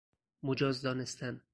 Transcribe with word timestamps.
مجاز 0.43 0.81
دانستن 0.81 1.41